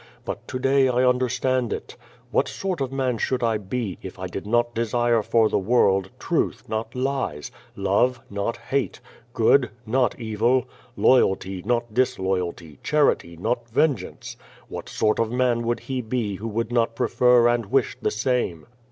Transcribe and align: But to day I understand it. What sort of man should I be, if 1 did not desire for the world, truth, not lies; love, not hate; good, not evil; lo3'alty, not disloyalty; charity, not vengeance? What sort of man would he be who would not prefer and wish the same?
But 0.25 0.47
to 0.47 0.57
day 0.57 0.87
I 0.89 1.07
understand 1.07 1.71
it. 1.71 1.95
What 2.31 2.47
sort 2.47 2.81
of 2.81 2.91
man 2.91 3.19
should 3.19 3.43
I 3.43 3.59
be, 3.59 3.99
if 4.01 4.17
1 4.17 4.29
did 4.29 4.47
not 4.47 4.73
desire 4.73 5.21
for 5.21 5.47
the 5.47 5.59
world, 5.59 6.09
truth, 6.17 6.63
not 6.67 6.95
lies; 6.95 7.51
love, 7.75 8.19
not 8.27 8.57
hate; 8.57 8.99
good, 9.33 9.69
not 9.85 10.19
evil; 10.19 10.65
lo3'alty, 10.97 11.63
not 11.67 11.93
disloyalty; 11.93 12.79
charity, 12.81 13.37
not 13.37 13.69
vengeance? 13.69 14.37
What 14.69 14.89
sort 14.89 15.19
of 15.19 15.31
man 15.31 15.63
would 15.67 15.81
he 15.81 16.01
be 16.01 16.37
who 16.37 16.47
would 16.47 16.71
not 16.71 16.95
prefer 16.95 17.47
and 17.47 17.67
wish 17.67 17.95
the 18.01 18.09
same? 18.09 18.65